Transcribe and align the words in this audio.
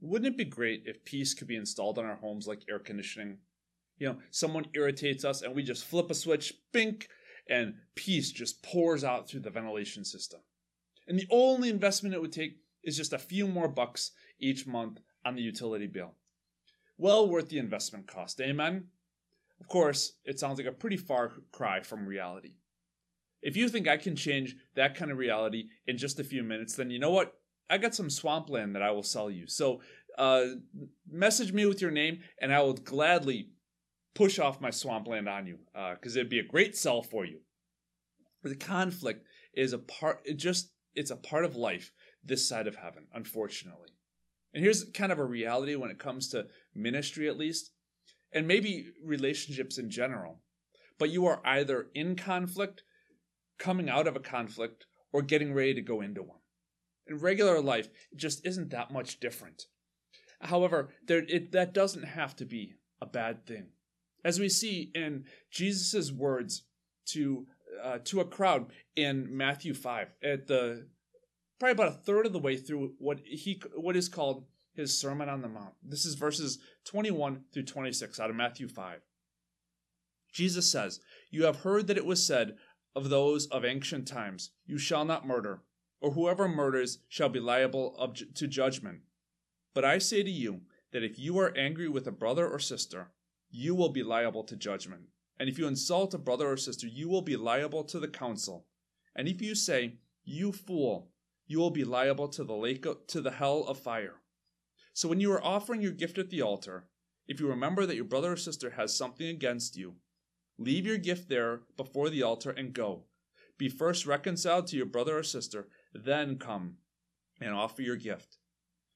Wouldn't 0.00 0.34
it 0.34 0.38
be 0.38 0.44
great 0.44 0.84
if 0.86 1.04
peace 1.04 1.34
could 1.34 1.48
be 1.48 1.56
installed 1.56 1.98
on 1.98 2.04
our 2.04 2.16
homes 2.16 2.46
like 2.46 2.64
air 2.68 2.78
conditioning? 2.78 3.38
You 3.98 4.08
know, 4.08 4.18
someone 4.30 4.66
irritates 4.74 5.24
us 5.24 5.42
and 5.42 5.54
we 5.54 5.62
just 5.62 5.84
flip 5.84 6.10
a 6.10 6.14
switch, 6.14 6.54
bink, 6.72 7.08
and 7.48 7.74
peace 7.94 8.30
just 8.30 8.62
pours 8.62 9.02
out 9.02 9.28
through 9.28 9.40
the 9.40 9.50
ventilation 9.50 10.04
system. 10.04 10.40
And 11.08 11.18
the 11.18 11.26
only 11.30 11.68
investment 11.68 12.14
it 12.14 12.20
would 12.20 12.32
take 12.32 12.58
is 12.84 12.96
just 12.96 13.12
a 13.12 13.18
few 13.18 13.48
more 13.48 13.68
bucks 13.68 14.12
each 14.38 14.66
month 14.66 15.00
on 15.24 15.34
the 15.34 15.42
utility 15.42 15.86
bill. 15.86 16.14
Well 16.96 17.28
worth 17.28 17.48
the 17.48 17.58
investment 17.58 18.06
cost, 18.06 18.40
eh, 18.40 18.44
amen? 18.44 18.88
Of 19.60 19.68
course, 19.68 20.14
it 20.24 20.38
sounds 20.38 20.58
like 20.58 20.68
a 20.68 20.72
pretty 20.72 20.96
far 20.96 21.32
cry 21.50 21.80
from 21.80 22.06
reality. 22.06 22.54
If 23.42 23.56
you 23.56 23.68
think 23.68 23.88
I 23.88 23.96
can 23.96 24.16
change 24.16 24.56
that 24.74 24.94
kind 24.94 25.10
of 25.10 25.18
reality 25.18 25.68
in 25.86 25.96
just 25.96 26.20
a 26.20 26.24
few 26.24 26.42
minutes, 26.42 26.74
then 26.74 26.90
you 26.90 26.98
know 26.98 27.10
what? 27.10 27.34
I 27.70 27.78
got 27.78 27.94
some 27.94 28.10
swampland 28.10 28.74
that 28.74 28.82
I 28.82 28.90
will 28.90 29.02
sell 29.02 29.30
you. 29.30 29.46
So 29.46 29.80
uh, 30.16 30.44
message 31.10 31.52
me 31.52 31.66
with 31.66 31.80
your 31.80 31.90
name, 31.90 32.20
and 32.40 32.52
I 32.52 32.60
will 32.60 32.74
gladly 32.74 33.50
push 34.14 34.38
off 34.38 34.60
my 34.60 34.70
swampland 34.70 35.28
on 35.28 35.46
you 35.46 35.58
because 35.94 36.16
uh, 36.16 36.20
it'd 36.20 36.30
be 36.30 36.40
a 36.40 36.44
great 36.44 36.76
sell 36.76 37.02
for 37.02 37.24
you. 37.24 37.38
The 38.42 38.56
conflict 38.56 39.26
is 39.54 39.72
a 39.72 39.78
part. 39.78 40.20
It 40.24 40.38
just 40.38 40.72
it's 40.94 41.10
a 41.10 41.16
part 41.16 41.44
of 41.44 41.56
life 41.56 41.92
this 42.24 42.48
side 42.48 42.66
of 42.66 42.76
heaven, 42.76 43.06
unfortunately. 43.12 43.90
And 44.52 44.64
here's 44.64 44.84
kind 44.84 45.12
of 45.12 45.18
a 45.18 45.24
reality 45.24 45.76
when 45.76 45.90
it 45.90 45.98
comes 45.98 46.28
to 46.30 46.46
ministry, 46.74 47.28
at 47.28 47.36
least, 47.36 47.70
and 48.32 48.48
maybe 48.48 48.88
relationships 49.04 49.78
in 49.78 49.90
general. 49.90 50.40
But 50.98 51.10
you 51.10 51.26
are 51.26 51.40
either 51.44 51.88
in 51.94 52.16
conflict, 52.16 52.82
coming 53.58 53.88
out 53.88 54.08
of 54.08 54.16
a 54.16 54.20
conflict, 54.20 54.86
or 55.12 55.22
getting 55.22 55.54
ready 55.54 55.74
to 55.74 55.82
go 55.82 56.00
into 56.00 56.22
one. 56.22 56.37
In 57.08 57.18
regular 57.18 57.60
life, 57.60 57.88
it 58.12 58.18
just 58.18 58.46
isn't 58.46 58.70
that 58.70 58.92
much 58.92 59.20
different. 59.20 59.64
However, 60.40 60.90
there, 61.06 61.24
it, 61.28 61.52
that 61.52 61.74
doesn't 61.74 62.04
have 62.04 62.36
to 62.36 62.44
be 62.44 62.74
a 63.00 63.06
bad 63.06 63.46
thing. 63.46 63.68
As 64.24 64.38
we 64.38 64.48
see 64.48 64.90
in 64.94 65.24
Jesus' 65.50 66.12
words 66.12 66.64
to 67.06 67.46
uh, 67.82 67.98
to 68.04 68.20
a 68.20 68.24
crowd 68.24 68.66
in 68.96 69.36
Matthew 69.36 69.74
5 69.74 70.08
at 70.22 70.46
the 70.46 70.88
probably 71.58 71.72
about 71.72 71.88
a 71.88 72.02
third 72.04 72.26
of 72.26 72.32
the 72.32 72.38
way 72.38 72.56
through 72.56 72.94
what 72.98 73.20
he 73.24 73.60
what 73.74 73.96
is 73.96 74.08
called 74.08 74.44
his 74.74 74.98
Sermon 74.98 75.28
on 75.28 75.42
the 75.42 75.48
Mount. 75.48 75.74
This 75.82 76.04
is 76.04 76.14
verses 76.14 76.58
21 76.84 77.44
through 77.52 77.64
26 77.64 78.20
out 78.20 78.30
of 78.30 78.36
Matthew 78.36 78.68
5. 78.68 79.00
Jesus 80.32 80.70
says, 80.70 81.00
You 81.30 81.44
have 81.44 81.56
heard 81.56 81.86
that 81.88 81.96
it 81.96 82.06
was 82.06 82.24
said 82.24 82.56
of 82.94 83.10
those 83.10 83.46
of 83.48 83.64
ancient 83.64 84.06
times, 84.06 84.50
You 84.66 84.78
shall 84.78 85.04
not 85.04 85.26
murder, 85.26 85.62
or 86.00 86.12
whoever 86.12 86.48
murders 86.48 86.98
shall 87.08 87.28
be 87.28 87.40
liable 87.40 88.14
to 88.34 88.46
judgment. 88.46 89.00
But 89.74 89.84
I 89.84 89.98
say 89.98 90.22
to 90.22 90.30
you 90.30 90.62
that 90.92 91.04
if 91.04 91.18
you 91.18 91.38
are 91.38 91.56
angry 91.56 91.88
with 91.88 92.06
a 92.06 92.12
brother 92.12 92.48
or 92.48 92.58
sister, 92.58 93.12
you 93.50 93.74
will 93.74 93.90
be 93.90 94.02
liable 94.02 94.44
to 94.44 94.56
judgment. 94.56 95.02
And 95.38 95.48
if 95.48 95.58
you 95.58 95.66
insult 95.66 96.14
a 96.14 96.18
brother 96.18 96.50
or 96.50 96.56
sister, 96.56 96.86
you 96.86 97.08
will 97.08 97.22
be 97.22 97.36
liable 97.36 97.84
to 97.84 98.00
the 98.00 98.08
council. 98.08 98.66
And 99.14 99.28
if 99.28 99.40
you 99.40 99.54
say, 99.54 99.98
You 100.24 100.52
fool, 100.52 101.10
you 101.46 101.58
will 101.58 101.70
be 101.70 101.84
liable 101.84 102.28
to 102.28 102.44
the 102.44 102.54
lake 102.54 102.84
of, 102.86 103.06
to 103.08 103.20
the 103.20 103.30
hell 103.30 103.64
of 103.64 103.78
fire. 103.78 104.20
So 104.92 105.08
when 105.08 105.20
you 105.20 105.32
are 105.32 105.44
offering 105.44 105.80
your 105.80 105.92
gift 105.92 106.18
at 106.18 106.30
the 106.30 106.42
altar, 106.42 106.88
if 107.26 107.40
you 107.40 107.48
remember 107.48 107.86
that 107.86 107.94
your 107.94 108.04
brother 108.04 108.32
or 108.32 108.36
sister 108.36 108.70
has 108.70 108.96
something 108.96 109.28
against 109.28 109.76
you, 109.76 109.94
leave 110.58 110.86
your 110.86 110.98
gift 110.98 111.28
there 111.28 111.60
before 111.76 112.10
the 112.10 112.22
altar 112.22 112.50
and 112.50 112.72
go. 112.72 113.04
Be 113.58 113.68
first 113.68 114.06
reconciled 114.06 114.66
to 114.68 114.76
your 114.76 114.86
brother 114.86 115.18
or 115.18 115.22
sister, 115.22 115.68
then 115.92 116.38
come 116.38 116.76
and 117.40 117.54
offer 117.54 117.82
your 117.82 117.96
gift. 117.96 118.38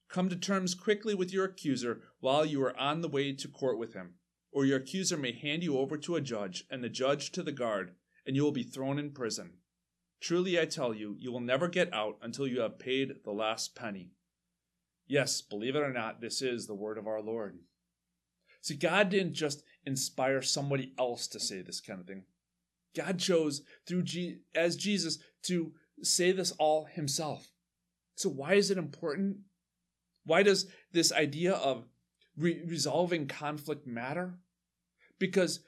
Come 0.08 0.28
to 0.28 0.36
terms 0.36 0.74
quickly 0.74 1.14
with 1.14 1.32
your 1.32 1.46
accuser 1.46 2.02
while 2.20 2.44
you 2.44 2.62
are 2.62 2.78
on 2.78 3.00
the 3.00 3.08
way 3.08 3.32
to 3.32 3.48
court 3.48 3.78
with 3.78 3.94
him, 3.94 4.14
or 4.52 4.66
your 4.66 4.78
accuser 4.78 5.16
may 5.16 5.32
hand 5.32 5.62
you 5.62 5.78
over 5.78 5.96
to 5.96 6.16
a 6.16 6.20
judge, 6.20 6.64
and 6.70 6.84
the 6.84 6.88
judge 6.88 7.32
to 7.32 7.42
the 7.42 7.52
guard, 7.52 7.94
and 8.26 8.36
you 8.36 8.42
will 8.42 8.52
be 8.52 8.62
thrown 8.62 8.98
in 8.98 9.10
prison. 9.12 9.54
Truly 10.20 10.60
I 10.60 10.66
tell 10.66 10.94
you, 10.94 11.16
you 11.18 11.32
will 11.32 11.40
never 11.40 11.66
get 11.66 11.92
out 11.94 12.18
until 12.22 12.46
you 12.46 12.60
have 12.60 12.78
paid 12.78 13.24
the 13.24 13.32
last 13.32 13.74
penny. 13.74 14.10
Yes, 15.06 15.40
believe 15.40 15.74
it 15.76 15.82
or 15.82 15.92
not, 15.92 16.20
this 16.20 16.42
is 16.42 16.66
the 16.66 16.74
word 16.74 16.98
of 16.98 17.06
our 17.06 17.20
Lord. 17.20 17.58
See, 18.60 18.76
God 18.76 19.08
didn't 19.08 19.34
just 19.34 19.64
inspire 19.84 20.42
somebody 20.42 20.92
else 20.98 21.26
to 21.28 21.40
say 21.40 21.62
this 21.62 21.80
kind 21.80 22.00
of 22.00 22.06
thing. 22.06 22.24
God 22.94 23.18
chose 23.18 23.62
through 23.86 24.02
G- 24.02 24.38
as 24.54 24.76
Jesus 24.76 25.18
to 25.44 25.72
say 26.02 26.32
this 26.32 26.52
all 26.52 26.84
himself. 26.84 27.48
So 28.14 28.28
why 28.28 28.54
is 28.54 28.70
it 28.70 28.78
important? 28.78 29.38
Why 30.24 30.42
does 30.42 30.66
this 30.92 31.12
idea 31.12 31.52
of 31.52 31.84
re- 32.36 32.62
resolving 32.66 33.26
conflict 33.26 33.86
matter? 33.86 34.38
Because 35.18 35.60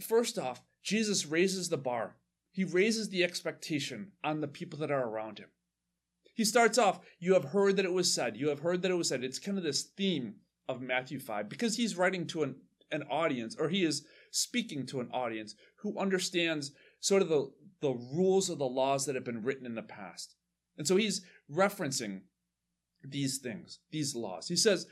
first 0.00 0.38
off, 0.38 0.62
Jesus 0.82 1.26
raises 1.26 1.68
the 1.68 1.76
bar 1.76 2.16
he 2.56 2.64
raises 2.64 3.10
the 3.10 3.22
expectation 3.22 4.12
on 4.24 4.40
the 4.40 4.48
people 4.48 4.78
that 4.78 4.90
are 4.90 5.06
around 5.06 5.38
him. 5.38 5.48
He 6.32 6.42
starts 6.42 6.78
off, 6.78 7.00
You 7.18 7.34
have 7.34 7.44
heard 7.44 7.76
that 7.76 7.84
it 7.84 7.92
was 7.92 8.10
said, 8.10 8.38
you 8.38 8.48
have 8.48 8.60
heard 8.60 8.80
that 8.80 8.90
it 8.90 8.94
was 8.94 9.10
said. 9.10 9.22
It's 9.22 9.38
kind 9.38 9.58
of 9.58 9.62
this 9.62 9.82
theme 9.82 10.36
of 10.66 10.80
Matthew 10.80 11.20
5 11.20 11.50
because 11.50 11.76
he's 11.76 11.98
writing 11.98 12.26
to 12.28 12.44
an, 12.44 12.54
an 12.90 13.02
audience, 13.10 13.56
or 13.58 13.68
he 13.68 13.84
is 13.84 14.06
speaking 14.30 14.86
to 14.86 15.00
an 15.00 15.10
audience 15.12 15.54
who 15.82 15.98
understands 15.98 16.72
sort 17.00 17.20
of 17.20 17.28
the, 17.28 17.50
the 17.80 17.92
rules 17.92 18.48
of 18.48 18.58
the 18.58 18.66
laws 18.66 19.06
that 19.06 19.14
have 19.14 19.24
been 19.24 19.42
written 19.42 19.66
in 19.66 19.74
the 19.74 19.82
past. 19.82 20.34
And 20.78 20.86
so 20.86 20.96
he's 20.96 21.22
referencing 21.50 22.22
these 23.02 23.38
things, 23.38 23.80
these 23.90 24.14
laws. 24.14 24.48
He 24.48 24.56
says, 24.56 24.86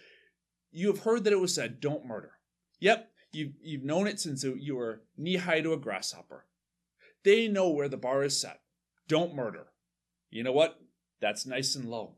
You 0.72 0.89
have 0.89 1.05
heard 1.05 1.25
that 1.25 1.33
it 1.33 1.41
was 1.41 1.55
said, 1.55 1.81
don't 1.81 2.06
murder. 2.06 2.33
Yep, 2.81 3.11
you've, 3.33 3.53
you've 3.62 3.84
known 3.84 4.06
it 4.06 4.21
since 4.21 4.45
you 4.45 4.77
were 4.77 5.03
knee 5.17 5.37
high 5.37 5.61
to 5.61 5.72
a 5.72 5.78
grasshopper. 5.78 6.47
They 7.25 7.49
know 7.49 7.71
where 7.71 7.89
the 7.89 7.97
bar 7.97 8.22
is 8.22 8.41
set. 8.41 8.61
Don't 9.09 9.34
murder. 9.34 9.66
You 10.31 10.43
know 10.43 10.53
what? 10.53 10.81
That's 11.21 11.47
nice 11.47 11.75
and 11.75 11.89
low. 11.89 12.16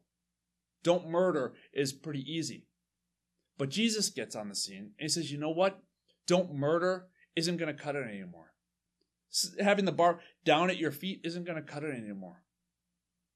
Don't 0.82 1.08
murder 1.08 1.54
is 1.72 1.92
pretty 1.92 2.24
easy. 2.30 2.66
But 3.58 3.70
Jesus 3.70 4.10
gets 4.10 4.36
on 4.36 4.48
the 4.48 4.54
scene 4.54 4.92
and 4.98 5.04
he 5.04 5.08
says, 5.08 5.30
you 5.30 5.38
know 5.38 5.50
what? 5.50 5.82
Don't 6.26 6.54
murder 6.54 7.06
isn't 7.36 7.56
going 7.56 7.74
to 7.74 7.82
cut 7.82 7.96
it 7.96 8.06
anymore. 8.06 8.52
Having 9.60 9.84
the 9.84 9.92
bar 9.92 10.20
down 10.44 10.70
at 10.70 10.78
your 10.78 10.92
feet 10.92 11.20
isn't 11.24 11.44
going 11.44 11.56
to 11.56 11.72
cut 11.72 11.84
it 11.84 11.94
anymore. 11.94 12.42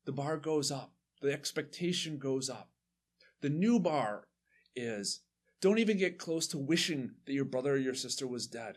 The 0.07 0.13
bar 0.13 0.37
goes 0.37 0.71
up. 0.71 0.93
The 1.21 1.33
expectation 1.33 2.19
goes 2.19 2.49
up. 2.49 2.71
The 3.43 3.51
new 3.51 3.79
bar 3.79 4.29
is 4.75 5.21
don't 5.61 5.79
even 5.79 5.99
get 5.99 6.19
close 6.19 6.47
to 6.49 6.59
wishing 6.59 7.13
that 7.27 7.35
your 7.35 7.45
brother 7.45 7.75
or 7.75 7.79
your 7.79 7.95
sister 7.95 8.27
was 8.27 8.47
dead. 8.47 8.77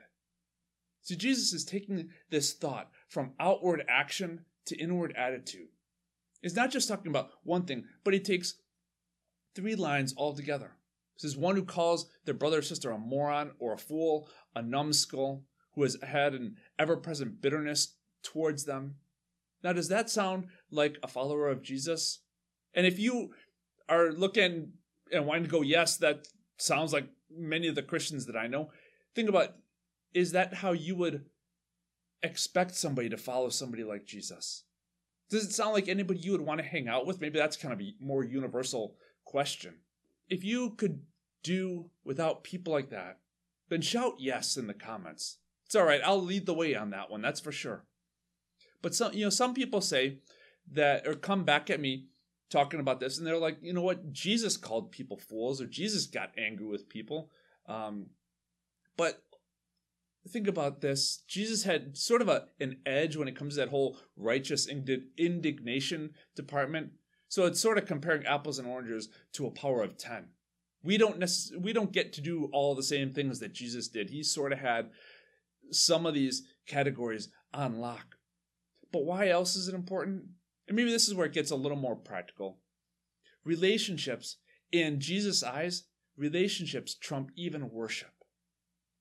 See, 1.01 1.15
Jesus 1.15 1.53
is 1.53 1.65
taking 1.65 2.09
this 2.29 2.53
thought 2.53 2.89
from 3.07 3.33
outward 3.39 3.83
action 3.87 4.45
to 4.65 4.77
inward 4.77 5.13
attitude. 5.17 5.67
He's 6.41 6.55
not 6.55 6.71
just 6.71 6.89
talking 6.89 7.09
about 7.09 7.31
one 7.43 7.63
thing, 7.63 7.85
but 8.03 8.13
he 8.13 8.19
takes 8.19 8.55
three 9.55 9.75
lines 9.75 10.13
altogether. 10.17 10.71
This 11.15 11.31
is 11.31 11.37
one 11.37 11.55
who 11.55 11.63
calls 11.63 12.09
their 12.25 12.33
brother 12.33 12.59
or 12.59 12.61
sister 12.61 12.91
a 12.91 12.97
moron 12.97 13.51
or 13.59 13.73
a 13.73 13.77
fool, 13.77 14.29
a 14.55 14.61
numbskull, 14.61 15.45
who 15.75 15.83
has 15.83 15.97
had 16.03 16.33
an 16.33 16.57
ever 16.77 16.97
present 16.97 17.41
bitterness 17.41 17.95
towards 18.23 18.65
them. 18.65 18.95
Now, 19.63 19.73
does 19.73 19.89
that 19.89 20.09
sound 20.09 20.47
like 20.71 20.97
a 21.03 21.07
follower 21.07 21.49
of 21.49 21.61
Jesus? 21.61 22.19
And 22.73 22.85
if 22.85 22.99
you 22.99 23.33
are 23.87 24.11
looking 24.11 24.73
and 25.11 25.25
wanting 25.25 25.43
to 25.43 25.49
go, 25.49 25.61
yes, 25.61 25.97
that 25.97 26.27
sounds 26.57 26.93
like 26.93 27.07
many 27.29 27.67
of 27.67 27.75
the 27.75 27.81
Christians 27.81 28.25
that 28.25 28.35
I 28.35 28.47
know, 28.47 28.71
think 29.15 29.29
about 29.29 29.55
is 30.13 30.31
that 30.33 30.55
how 30.55 30.73
you 30.73 30.95
would 30.95 31.25
expect 32.21 32.75
somebody 32.75 33.09
to 33.09 33.17
follow 33.17 33.49
somebody 33.49 33.83
like 33.83 34.05
Jesus? 34.05 34.63
Does 35.29 35.45
it 35.45 35.53
sound 35.53 35.73
like 35.73 35.87
anybody 35.87 36.19
you 36.19 36.33
would 36.33 36.41
want 36.41 36.59
to 36.61 36.67
hang 36.67 36.87
out 36.87 37.05
with? 37.05 37.21
Maybe 37.21 37.39
that's 37.39 37.57
kind 37.57 37.73
of 37.73 37.81
a 37.81 37.95
more 37.99 38.23
universal 38.23 38.95
question. 39.25 39.75
If 40.29 40.43
you 40.43 40.71
could 40.71 41.01
do 41.43 41.89
without 42.03 42.43
people 42.43 42.73
like 42.73 42.89
that, 42.91 43.19
then 43.69 43.81
shout 43.81 44.15
yes 44.19 44.57
in 44.57 44.67
the 44.67 44.73
comments. 44.73 45.37
It's 45.73 45.79
all 45.79 45.87
right. 45.87 46.01
I'll 46.05 46.21
lead 46.21 46.45
the 46.45 46.53
way 46.53 46.75
on 46.75 46.91
that 46.91 47.09
one. 47.09 47.23
That's 47.23 47.39
for 47.39 47.51
sure. 47.51 47.83
But 48.83 48.93
some, 48.93 49.11
you 49.11 49.23
know, 49.23 49.31
some 49.31 49.55
people 49.55 49.81
say 49.81 50.19
that 50.71 51.07
or 51.07 51.15
come 51.15 51.45
back 51.45 51.71
at 51.71 51.79
me 51.79 52.09
talking 52.51 52.79
about 52.79 52.99
this, 52.99 53.17
and 53.17 53.25
they're 53.25 53.39
like, 53.39 53.57
you 53.59 53.73
know 53.73 53.81
what? 53.81 54.13
Jesus 54.13 54.55
called 54.55 54.91
people 54.91 55.17
fools, 55.17 55.59
or 55.59 55.65
Jesus 55.65 56.05
got 56.05 56.29
angry 56.37 56.67
with 56.67 56.89
people. 56.89 57.31
Um, 57.67 58.11
but 58.97 59.23
think 60.29 60.47
about 60.47 60.79
this 60.79 61.23
jesus 61.27 61.65
had 61.65 61.97
sort 61.97 62.21
of 62.21 62.29
a, 62.29 62.45
an 62.61 62.77
edge 62.85 63.17
when 63.17 63.27
it 63.27 63.35
comes 63.35 63.55
to 63.55 63.59
that 63.59 63.67
whole 63.67 63.97
righteous 64.15 64.69
indignation 64.69 66.11
department 66.33 66.91
so 67.27 67.45
it's 67.45 67.59
sort 67.59 67.77
of 67.77 67.85
comparing 67.85 68.25
apples 68.25 68.57
and 68.57 68.65
oranges 68.65 69.09
to 69.33 69.45
a 69.45 69.51
power 69.51 69.83
of 69.83 69.97
10 69.97 70.27
we 70.81 70.97
don't 70.97 71.19
necess- 71.19 71.53
we 71.61 71.73
don't 71.73 71.91
get 71.91 72.13
to 72.13 72.21
do 72.21 72.49
all 72.53 72.73
the 72.73 72.81
same 72.81 73.11
things 73.11 73.41
that 73.41 73.51
jesus 73.51 73.89
did 73.89 74.11
he 74.11 74.23
sort 74.23 74.53
of 74.53 74.59
had 74.59 74.91
some 75.71 76.05
of 76.05 76.13
these 76.13 76.43
categories 76.67 77.29
on 77.53 77.79
lock 77.79 78.15
but 78.91 79.05
why 79.05 79.27
else 79.29 79.55
is 79.55 79.67
it 79.67 79.75
important 79.75 80.23
and 80.67 80.75
maybe 80.75 80.91
this 80.91 81.07
is 81.07 81.13
where 81.13 81.25
it 81.25 81.33
gets 81.33 81.51
a 81.51 81.55
little 81.55 81.77
more 81.77 81.95
practical 81.95 82.59
relationships 83.43 84.37
in 84.71 84.99
Jesus' 84.99 85.43
eyes, 85.43 85.83
relationships 86.17 86.95
trump 86.95 87.31
even 87.35 87.69
worship. 87.69 88.11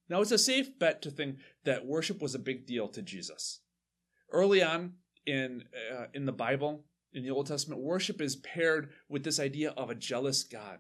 Now, 0.09 0.21
it's 0.21 0.31
a 0.31 0.39
safe 0.39 0.79
bet 0.79 1.01
to 1.03 1.11
think 1.11 1.39
that 1.65 1.87
worship 1.87 2.21
was 2.21 2.35
a 2.35 2.41
big 2.41 2.67
deal 2.67 2.89
to 2.89 3.03
Jesus. 3.03 3.61
Early 4.31 4.63
on 4.63 4.95
in, 5.27 5.65
uh, 5.93 6.07
in 6.13 6.27
the 6.27 6.33
Bible, 6.33 6.85
in 7.13 7.23
the 7.23 7.31
Old 7.31 7.47
Testament, 7.47 7.81
worship 7.81 8.21
is 8.21 8.37
paired 8.37 8.91
with 9.09 9.25
this 9.25 9.41
idea 9.41 9.71
of 9.71 9.89
a 9.89 9.95
jealous 9.95 10.43
God. 10.43 10.79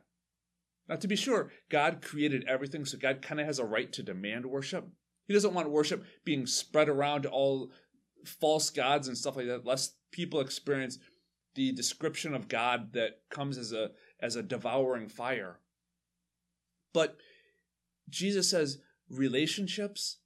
Now, 0.88 0.96
to 0.96 1.08
be 1.08 1.16
sure, 1.16 1.52
God 1.70 2.02
created 2.02 2.44
everything, 2.46 2.84
so 2.84 2.98
God 2.98 3.22
kind 3.22 3.40
of 3.40 3.46
has 3.46 3.58
a 3.58 3.64
right 3.64 3.90
to 3.92 4.02
demand 4.02 4.44
worship. 4.44 4.88
He 5.32 5.34
doesn't 5.34 5.54
want 5.54 5.70
worship 5.70 6.04
being 6.26 6.46
spread 6.46 6.90
around 6.90 7.22
to 7.22 7.30
all 7.30 7.70
false 8.22 8.68
gods 8.68 9.08
and 9.08 9.16
stuff 9.16 9.34
like 9.34 9.46
that, 9.46 9.64
lest 9.64 9.94
people 10.10 10.40
experience 10.40 10.98
the 11.54 11.72
description 11.72 12.34
of 12.34 12.48
God 12.48 12.92
that 12.92 13.22
comes 13.30 13.56
as 13.56 13.72
a 13.72 13.92
as 14.20 14.36
a 14.36 14.42
devouring 14.42 15.08
fire. 15.08 15.58
But 16.92 17.16
Jesus 18.10 18.50
says 18.50 18.82
relationships, 19.08 20.18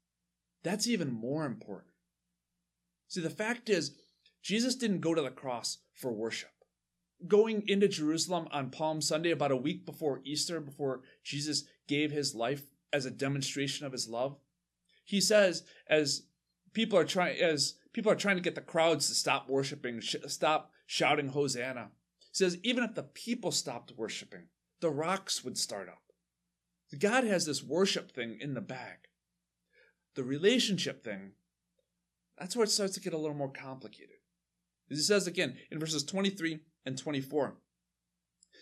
that's 0.65 0.89
even 0.89 1.13
more 1.13 1.47
important. 1.47 1.93
See, 3.07 3.21
the 3.21 3.31
fact 3.31 3.69
is, 3.69 3.93
Jesus 4.43 4.75
didn't 4.75 5.03
go 5.03 5.15
to 5.15 5.23
the 5.23 5.31
cross 5.31 5.79
for 5.95 6.11
worship. 6.11 6.51
Going 7.29 7.63
into 7.69 7.87
Jerusalem 7.87 8.49
on 8.51 8.71
Palm 8.71 9.01
Sunday, 9.01 9.31
about 9.31 9.53
a 9.53 9.57
week 9.57 9.87
before 9.87 10.21
Easter, 10.25 10.59
before 10.59 11.03
Jesus 11.23 11.63
gave 11.87 12.11
his 12.11 12.35
life 12.35 12.65
as 12.93 13.07
a 13.07 13.11
demonstration 13.13 13.87
of 13.87 13.93
his 13.93 14.09
love, 14.09 14.37
he 15.07 15.21
says, 15.21 15.63
as 15.89 16.25
people 16.75 16.99
are 16.99 17.05
trying, 17.05 17.39
as 17.41 17.75
people 17.93 18.11
are 18.13 18.17
trying 18.17 18.37
to 18.37 18.43
get 18.43 18.57
the 18.57 18.61
crowds 18.61 19.09
to 19.09 19.15
stop 19.15 19.49
worshiping, 19.49 20.01
sh- 20.01 20.17
stop 20.27 20.73
shouting 20.85 21.29
Hosanna, 21.29 21.91
he 22.19 22.27
says, 22.33 22.59
even 22.63 22.83
if 22.83 22.95
the 22.95 23.05
people 23.05 23.53
stopped 23.53 23.93
worshiping, 23.97 24.49
the 24.81 24.91
rocks 24.91 25.45
would 25.45 25.57
start 25.57 25.89
up. 25.89 26.03
God 26.99 27.25
has 27.25 27.47
this 27.47 27.63
worship 27.63 28.13
thing 28.13 28.39
in 28.41 28.55
the 28.55 28.61
bag. 28.61 29.09
The 30.17 30.25
relationship 30.25 31.05
thing, 31.05 31.33
that's 32.37 32.57
where 32.57 32.65
it 32.65 32.71
starts 32.71 32.95
to 32.95 33.01
get 33.01 33.13
a 33.13 33.19
little 33.19 33.37
more 33.37 33.53
complicated. 33.53 34.17
As 34.91 34.99
he 34.99 35.03
says 35.05 35.27
again 35.27 35.57
in 35.71 35.79
verses 35.79 36.05
23 36.05 36.61
and 36.85 36.99
24. 36.99 37.57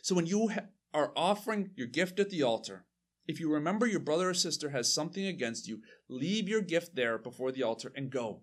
So 0.03 0.15
when 0.15 0.27
you 0.27 0.49
ha- 0.49 0.67
are 0.93 1.13
offering 1.17 1.71
your 1.75 1.87
gift 1.87 2.21
at 2.21 2.29
the 2.29 2.43
altar, 2.43 2.85
if 3.27 3.41
you 3.41 3.53
remember 3.53 3.87
your 3.87 4.01
brother 4.01 4.31
or 4.31 4.35
sister 4.35 4.71
has 4.71 4.93
something 4.93 5.27
against 5.27 5.67
you, 5.67 5.81
leave 6.09 6.49
your 6.49 6.61
gift 6.61 6.95
there 6.95 7.19
before 7.19 7.53
the 7.53 7.63
altar 7.63 7.93
and 7.97 8.11
go. 8.11 8.43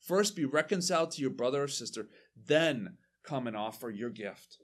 First 0.00 0.36
be 0.36 0.44
reconciled 0.44 1.10
to 1.12 1.20
your 1.20 1.30
brother 1.30 1.62
or 1.62 1.68
sister, 1.68 2.08
then 2.36 2.96
come 3.22 3.46
and 3.46 3.56
offer 3.56 3.90
your 3.90 4.10
gift. 4.10 4.58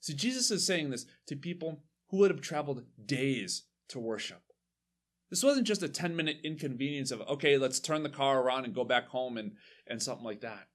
See, 0.00 0.14
Jesus 0.14 0.50
is 0.50 0.66
saying 0.66 0.90
this 0.90 1.06
to 1.28 1.36
people 1.36 1.84
who 2.10 2.18
would 2.18 2.30
have 2.30 2.40
traveled 2.40 2.84
days 3.04 3.64
to 3.88 3.98
worship. 3.98 4.42
This 5.30 5.42
wasn't 5.42 5.66
just 5.66 5.82
a 5.82 5.88
10 5.88 6.14
minute 6.14 6.38
inconvenience 6.44 7.10
of, 7.10 7.22
okay, 7.22 7.56
let's 7.56 7.80
turn 7.80 8.02
the 8.02 8.10
car 8.10 8.42
around 8.42 8.64
and 8.64 8.74
go 8.74 8.84
back 8.84 9.08
home 9.08 9.38
and, 9.38 9.52
and 9.86 10.02
something 10.02 10.24
like 10.24 10.40
that. 10.42 10.68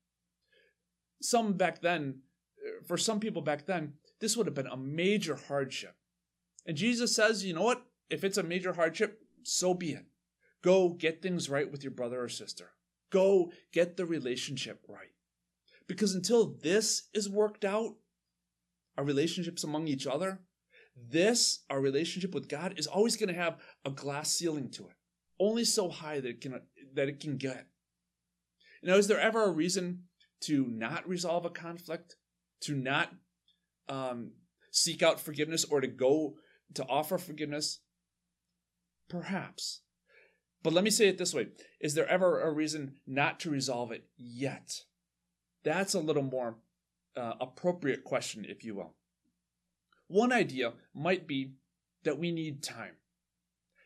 Some 1.22 1.54
back 1.54 1.82
then, 1.82 2.22
for 2.88 2.98
some 2.98 3.20
people 3.20 3.42
back 3.42 3.66
then, 3.66 3.94
this 4.20 4.36
would 4.36 4.48
have 4.48 4.56
been 4.56 4.68
a 4.68 4.78
major 4.78 5.36
hardship. 5.36 5.96
And 6.68 6.78
Jesus 6.78 7.16
says, 7.16 7.46
you 7.46 7.54
know 7.54 7.64
what? 7.64 7.84
If 8.10 8.24
it's 8.24 8.38
a 8.38 8.44
major 8.44 8.74
hardship, 8.74 9.22
so 9.44 9.74
be 9.74 9.94
it. 9.94 10.06
Go 10.62 10.90
get 10.90 11.22
things 11.22 11.50
right 11.50 11.72
with 11.72 11.84
your 11.84 11.92
brother 11.92 12.22
or 12.22 12.30
sister. 12.30 12.72
Go 13.10 13.52
get 13.72 13.96
the 13.96 14.06
relationship 14.06 14.84
right. 14.88 15.14
Because 15.88 16.14
until 16.14 16.58
this 16.62 17.08
is 17.14 17.30
worked 17.30 17.64
out, 17.64 17.96
our 18.98 19.06
relationships 19.06 19.64
among 19.64 19.88
each 19.88 20.06
other, 20.06 20.42
this, 21.10 21.64
our 21.70 21.80
relationship 21.80 22.34
with 22.34 22.50
God, 22.50 22.74
is 22.78 22.88
always 22.88 23.16
going 23.16 23.34
to 23.34 23.40
have 23.40 23.62
a 23.86 23.92
glass 23.92 24.32
ceiling 24.32 24.70
to 24.72 24.88
it, 24.88 24.96
only 25.40 25.64
so 25.64 25.90
high 25.90 26.20
that 26.20 26.28
it 26.28 26.42
can 26.42 26.60
that 26.96 27.08
it 27.08 27.20
can 27.20 27.38
get. 27.38 27.68
Now, 28.84 28.96
is 28.96 29.08
there 29.08 29.20
ever 29.20 29.44
a 29.44 29.52
reason 29.52 30.04
to 30.42 30.66
not 30.68 31.08
resolve 31.08 31.46
a 31.46 31.50
conflict, 31.50 32.16
to 32.62 32.76
not 32.76 33.12
um, 33.88 34.32
seek 34.72 35.04
out 35.04 35.20
forgiveness, 35.20 35.64
or 35.66 35.82
to 35.82 35.88
go 35.88 36.36
to 36.74 36.86
offer 36.86 37.18
forgiveness? 37.18 37.80
Perhaps. 39.10 39.82
But 40.64 40.74
let 40.74 40.84
me 40.84 40.90
say 40.90 41.08
it 41.08 41.18
this 41.18 41.34
way 41.34 41.48
Is 41.80 41.94
there 41.94 42.08
ever 42.08 42.42
a 42.42 42.52
reason 42.52 42.96
not 43.06 43.40
to 43.42 43.50
resolve 43.50 43.92
it 43.92 44.06
yet? 44.18 44.82
That's 45.64 45.94
a 45.94 46.00
little 46.00 46.24
more 46.24 46.58
uh, 47.16 47.34
appropriate 47.42 48.04
question, 48.04 48.46
if 48.48 48.64
you 48.64 48.76
will. 48.76 48.96
One 50.08 50.32
idea 50.32 50.74
might 50.94 51.28
be 51.28 51.54
that 52.04 52.18
we 52.18 52.32
need 52.32 52.64
time. 52.64 52.96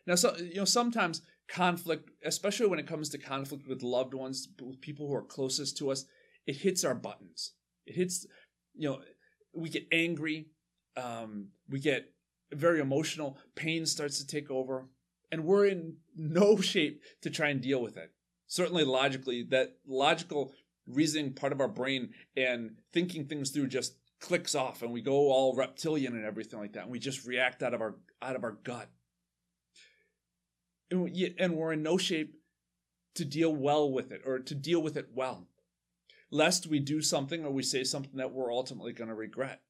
Now, 0.05 0.15
so, 0.15 0.35
you 0.37 0.55
know, 0.55 0.65
sometimes 0.65 1.21
conflict, 1.47 2.09
especially 2.25 2.67
when 2.67 2.79
it 2.79 2.87
comes 2.87 3.09
to 3.09 3.17
conflict 3.17 3.67
with 3.67 3.83
loved 3.83 4.13
ones, 4.13 4.47
with 4.61 4.81
people 4.81 5.07
who 5.07 5.15
are 5.15 5.23
closest 5.23 5.77
to 5.77 5.91
us, 5.91 6.05
it 6.45 6.57
hits 6.57 6.83
our 6.83 6.95
buttons. 6.95 7.53
It 7.85 7.95
hits, 7.95 8.25
you 8.75 8.89
know, 8.89 9.01
we 9.53 9.69
get 9.69 9.87
angry, 9.91 10.47
um, 10.97 11.49
we 11.69 11.79
get 11.79 12.11
very 12.53 12.79
emotional, 12.79 13.37
pain 13.55 13.85
starts 13.85 14.17
to 14.19 14.27
take 14.27 14.49
over, 14.51 14.87
and 15.31 15.45
we're 15.45 15.65
in 15.65 15.97
no 16.15 16.57
shape 16.61 17.01
to 17.21 17.29
try 17.29 17.49
and 17.49 17.61
deal 17.61 17.81
with 17.81 17.97
it. 17.97 18.11
Certainly, 18.47 18.83
logically, 18.83 19.43
that 19.49 19.77
logical 19.87 20.53
reasoning 20.87 21.33
part 21.33 21.53
of 21.53 21.61
our 21.61 21.67
brain 21.67 22.09
and 22.35 22.77
thinking 22.91 23.25
things 23.25 23.51
through 23.51 23.67
just 23.67 23.95
clicks 24.19 24.53
off 24.53 24.81
and 24.81 24.91
we 24.91 25.01
go 25.01 25.13
all 25.13 25.55
reptilian 25.55 26.15
and 26.15 26.25
everything 26.25 26.59
like 26.59 26.73
that 26.73 26.83
and 26.83 26.91
we 26.91 26.99
just 26.99 27.25
react 27.25 27.63
out 27.63 27.73
of 27.73 27.81
our 27.81 27.95
out 28.21 28.35
of 28.35 28.43
our 28.43 28.51
gut 28.63 28.87
and, 30.91 31.03
we, 31.03 31.35
and 31.39 31.55
we're 31.55 31.73
in 31.73 31.81
no 31.81 31.97
shape 31.97 32.35
to 33.15 33.25
deal 33.25 33.53
well 33.53 33.91
with 33.91 34.11
it 34.11 34.21
or 34.25 34.37
to 34.39 34.53
deal 34.53 34.81
with 34.81 34.95
it 34.95 35.09
well 35.13 35.47
lest 36.29 36.67
we 36.67 36.79
do 36.79 37.01
something 37.01 37.43
or 37.43 37.51
we 37.51 37.63
say 37.63 37.83
something 37.83 38.17
that 38.17 38.31
we're 38.31 38.53
ultimately 38.53 38.93
going 38.93 39.09
to 39.09 39.15
regret 39.15 39.61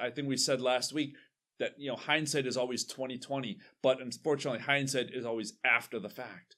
i 0.00 0.08
think 0.08 0.28
we 0.28 0.36
said 0.36 0.60
last 0.60 0.92
week 0.92 1.14
that 1.58 1.72
you 1.78 1.88
know 1.90 1.96
hindsight 1.96 2.46
is 2.46 2.56
always 2.56 2.84
2020 2.84 3.58
but 3.82 4.00
unfortunately 4.00 4.60
hindsight 4.60 5.10
is 5.12 5.24
always 5.24 5.54
after 5.64 5.98
the 5.98 6.08
fact 6.08 6.56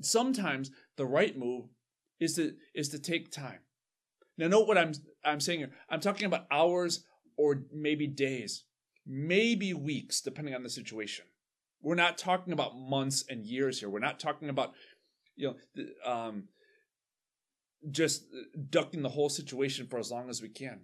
sometimes 0.00 0.70
the 0.96 1.06
right 1.06 1.38
move 1.38 1.66
is 2.20 2.34
to 2.34 2.54
is 2.74 2.88
to 2.88 2.98
take 2.98 3.30
time 3.30 3.60
now, 4.38 4.48
note 4.48 4.68
what 4.68 4.78
I'm 4.78 4.92
I'm 5.24 5.40
saying 5.40 5.60
here. 5.60 5.70
I'm 5.88 6.00
talking 6.00 6.26
about 6.26 6.46
hours 6.50 7.04
or 7.36 7.62
maybe 7.72 8.06
days, 8.06 8.64
maybe 9.06 9.72
weeks, 9.72 10.20
depending 10.20 10.54
on 10.54 10.62
the 10.62 10.70
situation. 10.70 11.24
We're 11.82 11.94
not 11.94 12.18
talking 12.18 12.52
about 12.52 12.76
months 12.76 13.24
and 13.28 13.44
years 13.44 13.80
here. 13.80 13.88
We're 13.88 13.98
not 13.98 14.20
talking 14.20 14.48
about 14.48 14.72
you 15.36 15.54
know 15.74 15.84
um, 16.10 16.44
just 17.90 18.24
ducking 18.70 19.02
the 19.02 19.08
whole 19.08 19.28
situation 19.28 19.86
for 19.86 19.98
as 19.98 20.10
long 20.10 20.28
as 20.28 20.42
we 20.42 20.48
can. 20.48 20.80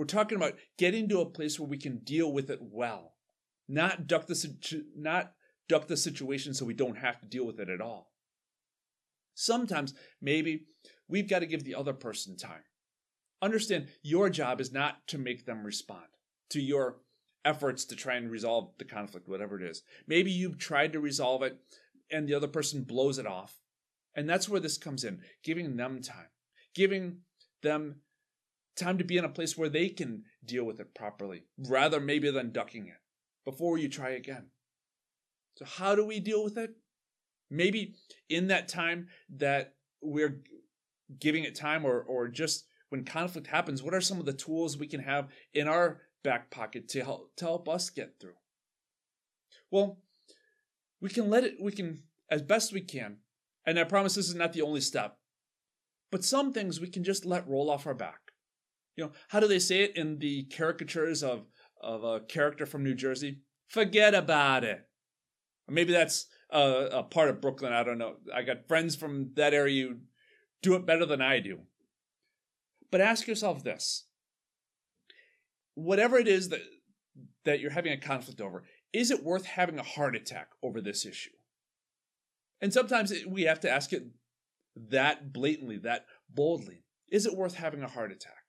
We're 0.00 0.06
talking 0.06 0.36
about 0.36 0.54
getting 0.78 1.10
to 1.10 1.20
a 1.20 1.26
place 1.26 1.60
where 1.60 1.68
we 1.68 1.76
can 1.76 1.98
deal 1.98 2.32
with 2.32 2.48
it 2.48 2.60
well, 2.62 3.16
not 3.68 4.06
duck 4.06 4.26
the 4.26 4.82
not 4.96 5.34
duck 5.68 5.88
the 5.88 5.96
situation 5.98 6.54
so 6.54 6.64
we 6.64 6.72
don't 6.72 6.96
have 6.96 7.20
to 7.20 7.26
deal 7.26 7.44
with 7.44 7.60
it 7.60 7.68
at 7.68 7.82
all. 7.82 8.10
Sometimes 9.34 9.92
maybe 10.22 10.64
we've 11.06 11.28
got 11.28 11.40
to 11.40 11.46
give 11.46 11.64
the 11.64 11.74
other 11.74 11.92
person 11.92 12.38
time 12.38 12.62
understand 13.42 13.88
your 14.02 14.30
job 14.30 14.58
is 14.58 14.72
not 14.72 15.06
to 15.08 15.18
make 15.18 15.44
them 15.44 15.64
respond 15.64 16.06
to 16.48 16.62
your 16.62 16.96
efforts 17.44 17.84
to 17.84 17.94
try 17.94 18.14
and 18.14 18.30
resolve 18.30 18.70
the 18.78 18.86
conflict, 18.86 19.28
whatever 19.28 19.60
it 19.60 19.70
is. 19.70 19.82
Maybe 20.06 20.30
you've 20.30 20.56
tried 20.56 20.94
to 20.94 21.00
resolve 21.00 21.42
it 21.42 21.58
and 22.10 22.26
the 22.26 22.34
other 22.34 22.48
person 22.48 22.84
blows 22.84 23.18
it 23.18 23.26
off. 23.26 23.60
And 24.16 24.26
that's 24.26 24.48
where 24.48 24.60
this 24.60 24.78
comes 24.78 25.04
in 25.04 25.20
giving 25.44 25.76
them 25.76 26.00
time, 26.00 26.30
giving 26.74 27.18
them 27.62 27.96
time 28.76 28.98
to 28.98 29.04
be 29.04 29.16
in 29.16 29.24
a 29.24 29.28
place 29.28 29.56
where 29.56 29.68
they 29.68 29.88
can 29.88 30.24
deal 30.44 30.64
with 30.64 30.80
it 30.80 30.94
properly, 30.94 31.44
rather 31.58 32.00
maybe 32.00 32.30
than 32.30 32.52
ducking 32.52 32.86
it 32.86 33.00
before 33.44 33.78
you 33.78 33.88
try 33.88 34.10
again. 34.10 34.46
So, 35.56 35.64
how 35.64 35.94
do 35.94 36.04
we 36.04 36.20
deal 36.20 36.42
with 36.44 36.56
it? 36.56 36.70
Maybe 37.50 37.96
in 38.28 38.48
that 38.48 38.68
time 38.68 39.08
that 39.36 39.74
we're 40.00 40.42
giving 41.18 41.44
it 41.44 41.54
time 41.54 41.84
or, 41.84 42.00
or 42.00 42.28
just 42.28 42.66
when 42.90 43.04
conflict 43.04 43.48
happens, 43.48 43.82
what 43.82 43.94
are 43.94 44.00
some 44.00 44.20
of 44.20 44.26
the 44.26 44.32
tools 44.32 44.76
we 44.76 44.86
can 44.86 45.00
have 45.00 45.28
in 45.52 45.68
our 45.68 46.02
back 46.22 46.50
pocket 46.50 46.88
to 46.90 47.02
help 47.02 47.34
to 47.36 47.44
help 47.44 47.68
us 47.68 47.90
get 47.90 48.14
through? 48.20 48.34
Well, 49.70 49.98
we 51.00 51.08
can 51.08 51.30
let 51.30 51.44
it 51.44 51.54
we 51.60 51.72
can 51.72 52.02
as 52.30 52.42
best 52.42 52.72
we 52.72 52.80
can. 52.80 53.18
And 53.66 53.78
I 53.78 53.84
promise 53.84 54.14
this 54.14 54.28
is 54.28 54.34
not 54.34 54.52
the 54.52 54.62
only 54.62 54.80
step. 54.80 55.18
But 56.10 56.24
some 56.24 56.52
things 56.52 56.80
we 56.80 56.88
can 56.88 57.04
just 57.04 57.24
let 57.24 57.48
roll 57.48 57.70
off 57.70 57.86
our 57.86 57.94
back. 57.94 58.29
You 58.96 59.04
know, 59.04 59.12
how 59.28 59.40
do 59.40 59.48
they 59.48 59.58
say 59.58 59.82
it 59.82 59.96
in 59.96 60.18
the 60.18 60.44
caricatures 60.44 61.22
of 61.22 61.46
of 61.82 62.04
a 62.04 62.20
character 62.20 62.66
from 62.66 62.84
New 62.84 62.94
Jersey? 62.94 63.40
Forget 63.68 64.14
about 64.14 64.64
it. 64.64 64.86
Maybe 65.68 65.92
that's 65.92 66.26
a, 66.50 66.88
a 66.92 67.02
part 67.04 67.30
of 67.30 67.40
Brooklyn. 67.40 67.72
I 67.72 67.84
don't 67.84 67.98
know. 67.98 68.16
I 68.34 68.42
got 68.42 68.68
friends 68.68 68.96
from 68.96 69.30
that 69.36 69.54
area 69.54 69.86
who 69.86 69.96
do 70.62 70.74
it 70.74 70.84
better 70.84 71.06
than 71.06 71.22
I 71.22 71.40
do. 71.40 71.60
But 72.90 73.00
ask 73.00 73.26
yourself 73.26 73.62
this 73.62 74.06
whatever 75.74 76.18
it 76.18 76.28
is 76.28 76.48
that 76.50 76.60
that 77.44 77.60
you're 77.60 77.70
having 77.70 77.92
a 77.92 77.96
conflict 77.96 78.40
over, 78.40 78.64
is 78.92 79.10
it 79.10 79.24
worth 79.24 79.46
having 79.46 79.78
a 79.78 79.84
heart 79.84 80.14
attack 80.14 80.48
over 80.62 80.80
this 80.80 81.06
issue? 81.06 81.30
And 82.60 82.72
sometimes 82.72 83.12
we 83.26 83.42
have 83.42 83.60
to 83.60 83.70
ask 83.70 83.92
it 83.92 84.04
that 84.76 85.32
blatantly, 85.32 85.78
that 85.78 86.04
boldly. 86.28 86.84
Is 87.10 87.26
it 87.26 87.36
worth 87.36 87.54
having 87.54 87.82
a 87.82 87.88
heart 87.88 88.12
attack? 88.12 88.39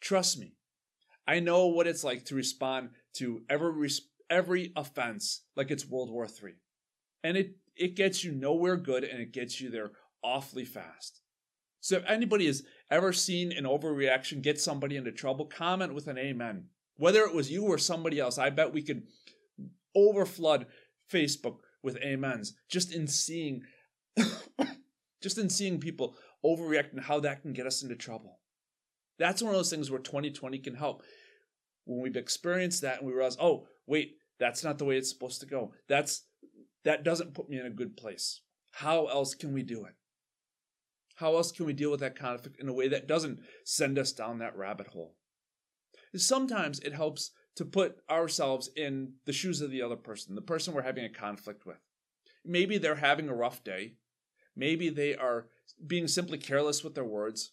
Trust 0.00 0.38
me, 0.38 0.54
I 1.26 1.40
know 1.40 1.66
what 1.66 1.86
it's 1.86 2.04
like 2.04 2.24
to 2.26 2.34
respond 2.34 2.90
to 3.14 3.42
every 3.48 3.90
every 4.28 4.72
offense 4.76 5.42
like 5.56 5.70
it's 5.70 5.86
World 5.86 6.10
War 6.10 6.26
III. 6.26 6.54
And 7.24 7.36
it 7.36 7.56
it 7.76 7.96
gets 7.96 8.24
you 8.24 8.32
nowhere 8.32 8.76
good 8.76 9.04
and 9.04 9.20
it 9.20 9.32
gets 9.32 9.60
you 9.60 9.70
there 9.70 9.92
awfully 10.22 10.64
fast. 10.64 11.20
So 11.80 11.96
if 11.96 12.04
anybody 12.08 12.46
has 12.46 12.62
ever 12.90 13.12
seen 13.12 13.52
an 13.52 13.64
overreaction 13.64 14.42
get 14.42 14.60
somebody 14.60 14.96
into 14.96 15.12
trouble, 15.12 15.44
comment 15.44 15.94
with 15.94 16.08
an 16.08 16.18
amen. 16.18 16.66
Whether 16.96 17.20
it 17.20 17.34
was 17.34 17.50
you 17.50 17.64
or 17.64 17.78
somebody 17.78 18.18
else, 18.18 18.38
I 18.38 18.50
bet 18.50 18.72
we 18.72 18.82
could 18.82 19.02
overflood 19.96 20.66
Facebook 21.12 21.58
with 21.82 21.98
amens 22.04 22.54
just 22.68 22.92
in 22.92 23.06
seeing 23.06 23.62
just 25.22 25.38
in 25.38 25.50
seeing 25.50 25.78
people 25.78 26.16
overreact 26.44 26.92
and 26.92 27.04
how 27.04 27.20
that 27.20 27.42
can 27.42 27.52
get 27.52 27.66
us 27.66 27.82
into 27.82 27.94
trouble. 27.94 28.40
That's 29.18 29.42
one 29.42 29.50
of 29.50 29.58
those 29.58 29.70
things 29.70 29.90
where 29.90 30.00
2020 30.00 30.58
can 30.58 30.74
help. 30.74 31.02
When 31.84 32.02
we've 32.02 32.16
experienced 32.16 32.82
that 32.82 32.98
and 32.98 33.06
we 33.06 33.12
realize, 33.12 33.36
oh, 33.40 33.66
wait, 33.86 34.16
that's 34.38 34.64
not 34.64 34.78
the 34.78 34.84
way 34.84 34.96
it's 34.96 35.10
supposed 35.10 35.40
to 35.40 35.46
go. 35.46 35.72
That's 35.88 36.24
that 36.84 37.04
doesn't 37.04 37.34
put 37.34 37.48
me 37.48 37.58
in 37.58 37.66
a 37.66 37.70
good 37.70 37.96
place. 37.96 38.42
How 38.72 39.06
else 39.06 39.34
can 39.34 39.52
we 39.52 39.62
do 39.62 39.84
it? 39.84 39.94
How 41.16 41.36
else 41.36 41.50
can 41.50 41.64
we 41.64 41.72
deal 41.72 41.90
with 41.90 42.00
that 42.00 42.18
conflict 42.18 42.60
in 42.60 42.68
a 42.68 42.74
way 42.74 42.88
that 42.88 43.08
doesn't 43.08 43.40
send 43.64 43.98
us 43.98 44.12
down 44.12 44.38
that 44.38 44.56
rabbit 44.56 44.88
hole? 44.88 45.16
Sometimes 46.14 46.78
it 46.80 46.92
helps 46.92 47.30
to 47.56 47.64
put 47.64 47.96
ourselves 48.10 48.70
in 48.76 49.14
the 49.24 49.32
shoes 49.32 49.62
of 49.62 49.70
the 49.70 49.82
other 49.82 49.96
person, 49.96 50.34
the 50.34 50.42
person 50.42 50.74
we're 50.74 50.82
having 50.82 51.04
a 51.04 51.08
conflict 51.08 51.64
with. 51.64 51.78
Maybe 52.44 52.78
they're 52.78 52.96
having 52.96 53.28
a 53.28 53.34
rough 53.34 53.64
day. 53.64 53.94
Maybe 54.54 54.90
they 54.90 55.16
are 55.16 55.48
being 55.86 56.06
simply 56.06 56.38
careless 56.38 56.84
with 56.84 56.94
their 56.94 57.04
words. 57.04 57.52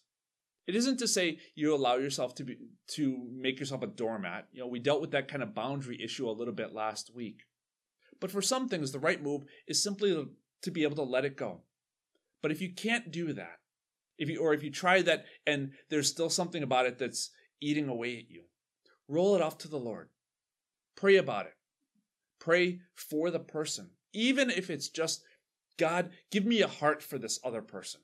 It 0.66 0.74
isn't 0.74 0.98
to 0.98 1.08
say 1.08 1.38
you 1.54 1.74
allow 1.74 1.96
yourself 1.96 2.34
to 2.36 2.44
be 2.44 2.56
to 2.92 3.28
make 3.30 3.60
yourself 3.60 3.82
a 3.82 3.86
doormat. 3.86 4.48
You 4.52 4.60
know, 4.60 4.66
we 4.66 4.78
dealt 4.78 5.00
with 5.00 5.10
that 5.10 5.28
kind 5.28 5.42
of 5.42 5.54
boundary 5.54 6.02
issue 6.02 6.28
a 6.28 6.32
little 6.32 6.54
bit 6.54 6.72
last 6.72 7.14
week. 7.14 7.42
But 8.20 8.30
for 8.30 8.40
some 8.40 8.68
things, 8.68 8.90
the 8.92 8.98
right 8.98 9.22
move 9.22 9.44
is 9.66 9.82
simply 9.82 10.26
to 10.62 10.70
be 10.70 10.82
able 10.82 10.96
to 10.96 11.02
let 11.02 11.24
it 11.24 11.36
go. 11.36 11.60
But 12.42 12.50
if 12.50 12.60
you 12.60 12.72
can't 12.72 13.10
do 13.10 13.32
that, 13.34 13.58
if 14.18 14.28
you 14.28 14.40
or 14.40 14.54
if 14.54 14.62
you 14.62 14.70
try 14.70 15.02
that 15.02 15.24
and 15.46 15.72
there's 15.90 16.08
still 16.08 16.30
something 16.30 16.62
about 16.62 16.86
it 16.86 16.98
that's 16.98 17.30
eating 17.60 17.88
away 17.88 18.18
at 18.18 18.30
you, 18.30 18.44
roll 19.08 19.34
it 19.34 19.42
off 19.42 19.58
to 19.58 19.68
the 19.68 19.78
Lord. 19.78 20.08
Pray 20.96 21.16
about 21.16 21.46
it. 21.46 21.54
Pray 22.38 22.80
for 22.94 23.30
the 23.30 23.40
person, 23.40 23.90
even 24.12 24.50
if 24.50 24.70
it's 24.70 24.88
just 24.88 25.22
God, 25.78 26.10
give 26.30 26.44
me 26.44 26.62
a 26.62 26.68
heart 26.68 27.02
for 27.02 27.18
this 27.18 27.40
other 27.44 27.62
person. 27.62 28.00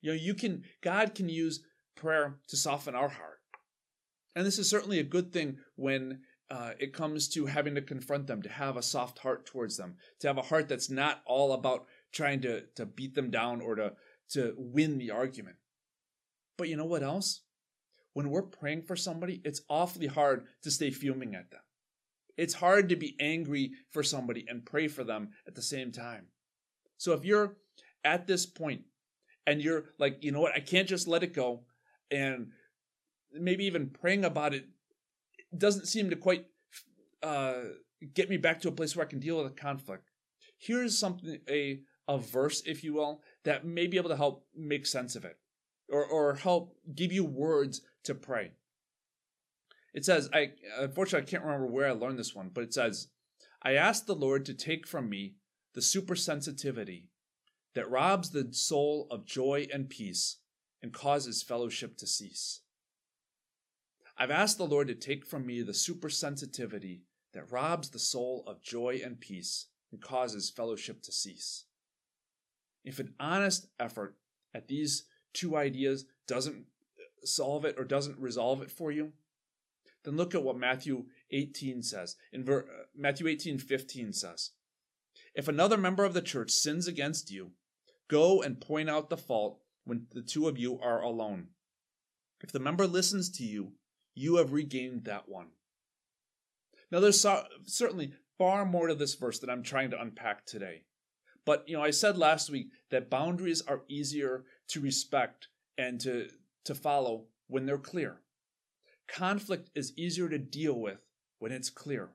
You 0.00 0.10
know, 0.10 0.16
you 0.16 0.34
can 0.34 0.64
God 0.82 1.14
can 1.14 1.28
use 1.28 1.60
prayer 2.00 2.40
to 2.48 2.56
soften 2.56 2.96
our 2.96 3.08
heart. 3.08 3.38
And 4.34 4.44
this 4.44 4.58
is 4.58 4.68
certainly 4.68 4.98
a 4.98 5.04
good 5.04 5.32
thing 5.32 5.58
when 5.76 6.20
uh, 6.50 6.72
it 6.80 6.92
comes 6.92 7.28
to 7.28 7.46
having 7.46 7.76
to 7.76 7.82
confront 7.82 8.26
them, 8.26 8.42
to 8.42 8.48
have 8.48 8.76
a 8.76 8.82
soft 8.82 9.20
heart 9.20 9.46
towards 9.46 9.76
them, 9.76 9.96
to 10.20 10.26
have 10.26 10.38
a 10.38 10.42
heart 10.42 10.68
that's 10.68 10.90
not 10.90 11.22
all 11.26 11.52
about 11.52 11.86
trying 12.12 12.40
to, 12.40 12.62
to 12.74 12.86
beat 12.86 13.14
them 13.14 13.30
down 13.30 13.60
or 13.60 13.76
to, 13.76 13.92
to 14.30 14.54
win 14.56 14.98
the 14.98 15.10
argument. 15.12 15.56
But 16.58 16.68
you 16.68 16.76
know 16.76 16.84
what 16.84 17.02
else? 17.02 17.42
When 18.12 18.30
we're 18.30 18.42
praying 18.42 18.82
for 18.82 18.96
somebody, 18.96 19.40
it's 19.44 19.62
awfully 19.68 20.08
hard 20.08 20.46
to 20.62 20.70
stay 20.70 20.90
fuming 20.90 21.36
at 21.36 21.50
them. 21.50 21.60
It's 22.36 22.54
hard 22.54 22.88
to 22.88 22.96
be 22.96 23.16
angry 23.20 23.72
for 23.90 24.02
somebody 24.02 24.44
and 24.48 24.64
pray 24.64 24.88
for 24.88 25.04
them 25.04 25.30
at 25.46 25.54
the 25.54 25.62
same 25.62 25.92
time. 25.92 26.26
So 26.98 27.12
if 27.12 27.24
you're 27.24 27.56
at 28.04 28.26
this 28.26 28.46
point 28.46 28.82
and 29.46 29.62
you're 29.62 29.84
like, 29.98 30.24
you 30.24 30.32
know 30.32 30.40
what, 30.40 30.54
I 30.54 30.60
can't 30.60 30.88
just 30.88 31.06
let 31.06 31.22
it 31.22 31.34
go, 31.34 31.64
and 32.10 32.48
maybe 33.32 33.64
even 33.64 33.90
praying 33.90 34.24
about 34.24 34.54
it 34.54 34.66
doesn't 35.56 35.86
seem 35.86 36.10
to 36.10 36.16
quite 36.16 36.46
uh, 37.22 37.62
get 38.14 38.30
me 38.30 38.36
back 38.36 38.60
to 38.60 38.68
a 38.68 38.72
place 38.72 38.94
where 38.96 39.06
I 39.06 39.08
can 39.08 39.20
deal 39.20 39.36
with 39.38 39.46
a 39.46 39.54
conflict. 39.54 40.10
Here's 40.58 40.98
something 40.98 41.38
a 41.48 41.80
a 42.08 42.18
verse, 42.18 42.62
if 42.66 42.82
you 42.82 42.94
will, 42.94 43.22
that 43.44 43.64
may 43.64 43.86
be 43.86 43.96
able 43.96 44.10
to 44.10 44.16
help 44.16 44.44
make 44.56 44.84
sense 44.86 45.14
of 45.16 45.24
it, 45.24 45.38
or 45.88 46.04
or 46.04 46.34
help 46.34 46.76
give 46.94 47.12
you 47.12 47.24
words 47.24 47.82
to 48.04 48.14
pray. 48.14 48.52
It 49.92 50.04
says, 50.04 50.28
I 50.32 50.52
unfortunately 50.78 51.26
I 51.26 51.30
can't 51.30 51.44
remember 51.44 51.66
where 51.66 51.88
I 51.88 51.92
learned 51.92 52.18
this 52.18 52.34
one, 52.34 52.50
but 52.52 52.64
it 52.64 52.74
says, 52.74 53.08
I 53.62 53.72
asked 53.72 54.06
the 54.06 54.14
Lord 54.14 54.44
to 54.46 54.54
take 54.54 54.86
from 54.86 55.08
me 55.08 55.34
the 55.74 55.80
supersensitivity 55.80 57.04
that 57.74 57.90
robs 57.90 58.30
the 58.30 58.48
soul 58.52 59.06
of 59.10 59.26
joy 59.26 59.66
and 59.72 59.88
peace 59.88 60.38
and 60.82 60.92
causes 60.92 61.42
fellowship 61.42 61.96
to 61.98 62.06
cease. 62.06 62.60
I've 64.16 64.30
asked 64.30 64.58
the 64.58 64.66
Lord 64.66 64.88
to 64.88 64.94
take 64.94 65.24
from 65.24 65.46
me 65.46 65.62
the 65.62 65.72
supersensitivity 65.72 67.00
that 67.32 67.50
robs 67.50 67.90
the 67.90 67.98
soul 67.98 68.44
of 68.46 68.62
joy 68.62 69.00
and 69.02 69.20
peace 69.20 69.66
and 69.90 70.00
causes 70.00 70.50
fellowship 70.50 71.02
to 71.02 71.12
cease. 71.12 71.64
If 72.84 72.98
an 72.98 73.14
honest 73.18 73.68
effort 73.78 74.16
at 74.54 74.68
these 74.68 75.04
two 75.32 75.56
ideas 75.56 76.06
doesn't 76.26 76.66
solve 77.24 77.64
it 77.64 77.76
or 77.78 77.84
doesn't 77.84 78.18
resolve 78.18 78.62
it 78.62 78.70
for 78.70 78.90
you, 78.90 79.12
then 80.04 80.16
look 80.16 80.34
at 80.34 80.42
what 80.42 80.56
Matthew 80.56 81.06
18 81.30 81.82
says. 81.82 82.16
In 82.32 82.44
ver- 82.44 82.62
uh, 82.62 82.84
Matthew 82.96 83.26
18 83.26 83.58
15 83.58 84.12
says, 84.12 84.50
If 85.34 85.48
another 85.48 85.76
member 85.76 86.04
of 86.04 86.14
the 86.14 86.22
church 86.22 86.50
sins 86.50 86.86
against 86.86 87.30
you, 87.30 87.52
go 88.08 88.42
and 88.42 88.60
point 88.60 88.88
out 88.88 89.10
the 89.10 89.16
fault 89.16 89.60
when 89.84 90.06
the 90.12 90.22
two 90.22 90.48
of 90.48 90.58
you 90.58 90.78
are 90.80 91.02
alone. 91.02 91.48
If 92.42 92.52
the 92.52 92.60
member 92.60 92.86
listens 92.86 93.30
to 93.32 93.44
you, 93.44 93.72
you 94.14 94.36
have 94.36 94.52
regained 94.52 95.04
that 95.04 95.28
one. 95.28 95.48
Now, 96.90 97.00
there's 97.00 97.20
so- 97.20 97.46
certainly 97.64 98.14
far 98.38 98.64
more 98.64 98.88
to 98.88 98.94
this 98.94 99.14
verse 99.14 99.38
that 99.40 99.50
I'm 99.50 99.62
trying 99.62 99.90
to 99.90 100.00
unpack 100.00 100.46
today. 100.46 100.84
But, 101.44 101.68
you 101.68 101.76
know, 101.76 101.82
I 101.82 101.90
said 101.90 102.18
last 102.18 102.50
week 102.50 102.70
that 102.90 103.10
boundaries 103.10 103.62
are 103.62 103.82
easier 103.88 104.44
to 104.68 104.80
respect 104.80 105.48
and 105.78 106.00
to, 106.00 106.28
to 106.64 106.74
follow 106.74 107.26
when 107.48 107.66
they're 107.66 107.78
clear. 107.78 108.20
Conflict 109.08 109.70
is 109.74 109.96
easier 109.96 110.28
to 110.28 110.38
deal 110.38 110.78
with 110.78 110.98
when 111.38 111.52
it's 111.52 111.70
clear. 111.70 112.10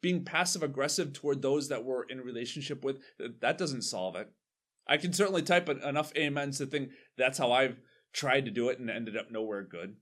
Being 0.00 0.24
passive 0.24 0.62
aggressive 0.62 1.12
toward 1.12 1.42
those 1.42 1.68
that 1.68 1.84
we're 1.84 2.04
in 2.04 2.20
relationship 2.20 2.84
with, 2.84 3.00
that 3.40 3.58
doesn't 3.58 3.82
solve 3.82 4.16
it. 4.16 4.30
I 4.88 4.96
can 4.96 5.12
certainly 5.12 5.42
type 5.42 5.68
enough 5.68 6.12
amens 6.16 6.58
to 6.58 6.66
think 6.66 6.90
that's 7.16 7.38
how 7.38 7.52
I've 7.52 7.76
tried 8.12 8.46
to 8.46 8.50
do 8.50 8.68
it 8.70 8.78
and 8.78 8.90
ended 8.90 9.16
up 9.16 9.30
nowhere 9.30 9.62
good. 9.62 9.96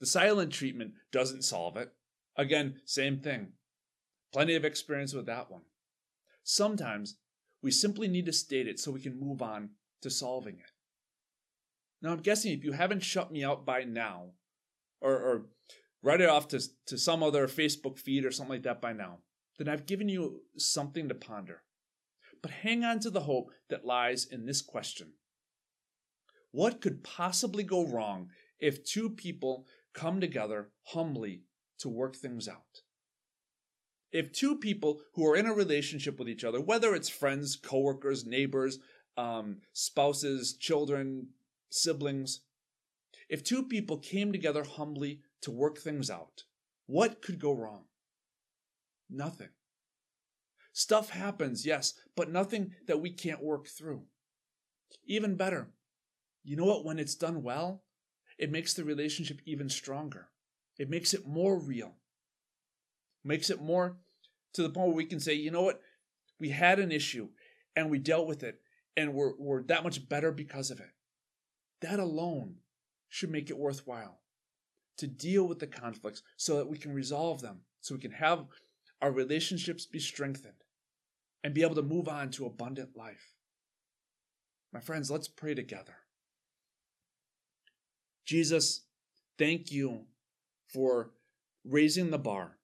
The 0.00 0.06
silent 0.06 0.52
treatment 0.52 0.92
doesn't 1.12 1.42
solve 1.42 1.76
it. 1.76 1.90
Again, 2.36 2.80
same 2.84 3.20
thing. 3.20 3.52
Plenty 4.32 4.54
of 4.54 4.64
experience 4.64 5.14
with 5.14 5.26
that 5.26 5.50
one. 5.50 5.62
Sometimes 6.42 7.16
we 7.62 7.70
simply 7.70 8.08
need 8.08 8.26
to 8.26 8.32
state 8.32 8.68
it 8.68 8.78
so 8.78 8.90
we 8.90 9.00
can 9.00 9.18
move 9.18 9.42
on 9.42 9.70
to 10.02 10.10
solving 10.10 10.54
it. 10.54 10.72
Now, 12.02 12.12
I'm 12.12 12.20
guessing 12.20 12.52
if 12.52 12.64
you 12.64 12.72
haven't 12.72 13.02
shut 13.02 13.32
me 13.32 13.42
out 13.42 13.64
by 13.64 13.84
now, 13.84 14.32
or, 15.00 15.14
or 15.14 15.46
write 16.02 16.20
it 16.20 16.28
off 16.28 16.48
to, 16.48 16.60
to 16.86 16.98
some 16.98 17.22
other 17.22 17.48
Facebook 17.48 17.98
feed 17.98 18.24
or 18.24 18.30
something 18.30 18.54
like 18.54 18.62
that 18.64 18.80
by 18.80 18.92
now, 18.92 19.18
then 19.58 19.68
I've 19.68 19.86
given 19.86 20.08
you 20.08 20.42
something 20.56 21.08
to 21.08 21.14
ponder. 21.14 21.62
But 22.42 22.50
hang 22.50 22.84
on 22.84 23.00
to 23.00 23.10
the 23.10 23.20
hope 23.20 23.50
that 23.68 23.84
lies 23.84 24.24
in 24.24 24.46
this 24.46 24.62
question 24.62 25.14
What 26.50 26.80
could 26.80 27.02
possibly 27.02 27.62
go 27.62 27.86
wrong 27.86 28.30
if 28.58 28.84
two 28.84 29.10
people 29.10 29.66
come 29.92 30.20
together 30.20 30.70
humbly 30.84 31.42
to 31.78 31.88
work 31.88 32.16
things 32.16 32.48
out? 32.48 32.82
If 34.12 34.32
two 34.32 34.56
people 34.56 35.00
who 35.14 35.26
are 35.26 35.36
in 35.36 35.46
a 35.46 35.52
relationship 35.52 36.18
with 36.18 36.28
each 36.28 36.44
other, 36.44 36.60
whether 36.60 36.94
it's 36.94 37.08
friends, 37.08 37.56
coworkers, 37.56 38.24
neighbors, 38.24 38.78
um, 39.16 39.58
spouses, 39.72 40.54
children, 40.54 41.28
siblings, 41.70 42.40
if 43.28 43.42
two 43.42 43.64
people 43.64 43.98
came 43.98 44.32
together 44.32 44.64
humbly 44.64 45.20
to 45.42 45.50
work 45.50 45.78
things 45.78 46.10
out, 46.10 46.44
what 46.86 47.20
could 47.20 47.40
go 47.40 47.52
wrong? 47.52 47.84
Nothing. 49.10 49.48
Stuff 50.78 51.08
happens, 51.08 51.64
yes, 51.64 51.94
but 52.14 52.30
nothing 52.30 52.72
that 52.86 53.00
we 53.00 53.08
can't 53.08 53.42
work 53.42 53.66
through. 53.66 54.02
Even 55.06 55.34
better, 55.34 55.70
you 56.44 56.54
know 56.54 56.66
what? 56.66 56.84
When 56.84 56.98
it's 56.98 57.14
done 57.14 57.42
well, 57.42 57.82
it 58.36 58.52
makes 58.52 58.74
the 58.74 58.84
relationship 58.84 59.40
even 59.46 59.70
stronger. 59.70 60.28
It 60.78 60.90
makes 60.90 61.14
it 61.14 61.26
more 61.26 61.58
real. 61.58 61.94
Makes 63.24 63.48
it 63.48 63.62
more 63.62 63.96
to 64.52 64.62
the 64.62 64.68
point 64.68 64.88
where 64.88 64.96
we 64.96 65.06
can 65.06 65.18
say, 65.18 65.32
you 65.32 65.50
know 65.50 65.62
what? 65.62 65.80
We 66.38 66.50
had 66.50 66.78
an 66.78 66.92
issue 66.92 67.30
and 67.74 67.88
we 67.88 67.98
dealt 67.98 68.26
with 68.26 68.42
it 68.42 68.60
and 68.98 69.14
we're, 69.14 69.32
we're 69.38 69.62
that 69.62 69.82
much 69.82 70.06
better 70.06 70.30
because 70.30 70.70
of 70.70 70.78
it. 70.78 70.90
That 71.80 72.00
alone 72.00 72.56
should 73.08 73.30
make 73.30 73.48
it 73.48 73.56
worthwhile. 73.56 74.20
to 74.98 75.06
deal 75.06 75.48
with 75.48 75.58
the 75.58 75.66
conflicts 75.66 76.22
so 76.36 76.56
that 76.56 76.68
we 76.68 76.76
can 76.76 76.92
resolve 76.92 77.40
them, 77.40 77.62
so 77.80 77.94
we 77.94 78.00
can 78.02 78.10
have 78.10 78.44
our 79.00 79.10
relationships 79.10 79.86
be 79.86 79.98
strengthened 79.98 80.65
and 81.46 81.54
be 81.54 81.62
able 81.62 81.76
to 81.76 81.82
move 81.82 82.08
on 82.08 82.28
to 82.28 82.44
abundant 82.44 82.96
life. 82.96 83.36
My 84.72 84.80
friends, 84.80 85.12
let's 85.12 85.28
pray 85.28 85.54
together. 85.54 85.94
Jesus, 88.24 88.80
thank 89.38 89.70
you 89.70 90.06
for 90.66 91.12
raising 91.64 92.10
the 92.10 92.18
bar 92.18 92.56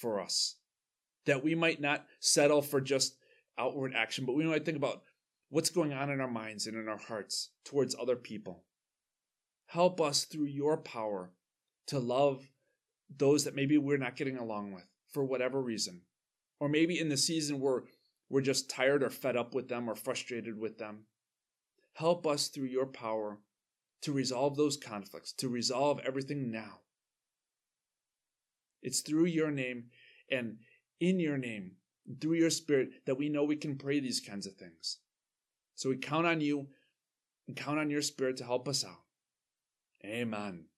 for 0.00 0.20
us, 0.20 0.54
that 1.26 1.42
we 1.42 1.56
might 1.56 1.80
not 1.80 2.06
settle 2.20 2.62
for 2.62 2.80
just 2.80 3.16
outward 3.58 3.94
action, 3.96 4.24
but 4.24 4.36
we 4.36 4.44
might 4.44 4.64
think 4.64 4.76
about 4.76 5.02
what's 5.48 5.70
going 5.70 5.92
on 5.92 6.08
in 6.08 6.20
our 6.20 6.30
minds 6.30 6.68
and 6.68 6.76
in 6.76 6.88
our 6.88 6.98
hearts 6.98 7.48
towards 7.64 7.96
other 8.00 8.14
people. 8.14 8.62
Help 9.66 10.00
us 10.00 10.24
through 10.24 10.44
your 10.44 10.76
power 10.76 11.32
to 11.88 11.98
love 11.98 12.48
those 13.18 13.42
that 13.42 13.56
maybe 13.56 13.76
we're 13.76 13.96
not 13.96 14.14
getting 14.14 14.38
along 14.38 14.70
with 14.70 14.86
for 15.12 15.24
whatever 15.24 15.60
reason. 15.60 16.02
Or 16.60 16.68
maybe 16.68 16.96
in 17.00 17.08
the 17.08 17.16
season 17.16 17.58
where 17.58 17.82
we're 18.30 18.40
just 18.40 18.70
tired 18.70 19.02
or 19.02 19.10
fed 19.10 19.36
up 19.36 19.54
with 19.54 19.68
them 19.68 19.90
or 19.90 19.94
frustrated 19.94 20.58
with 20.58 20.78
them. 20.78 21.00
Help 21.94 22.26
us 22.26 22.48
through 22.48 22.68
your 22.68 22.86
power 22.86 23.38
to 24.02 24.12
resolve 24.12 24.56
those 24.56 24.76
conflicts, 24.76 25.32
to 25.32 25.48
resolve 25.48 26.00
everything 26.06 26.50
now. 26.50 26.78
It's 28.82 29.00
through 29.00 29.26
your 29.26 29.50
name 29.50 29.86
and 30.30 30.58
in 31.00 31.18
your 31.18 31.36
name, 31.36 31.72
through 32.20 32.34
your 32.34 32.50
spirit, 32.50 33.04
that 33.04 33.18
we 33.18 33.28
know 33.28 33.44
we 33.44 33.56
can 33.56 33.76
pray 33.76 34.00
these 34.00 34.20
kinds 34.20 34.46
of 34.46 34.54
things. 34.54 34.98
So 35.74 35.90
we 35.90 35.96
count 35.96 36.26
on 36.26 36.40
you 36.40 36.68
and 37.48 37.56
count 37.56 37.78
on 37.78 37.90
your 37.90 38.02
spirit 38.02 38.36
to 38.38 38.44
help 38.44 38.68
us 38.68 38.84
out. 38.84 39.02
Amen. 40.04 40.69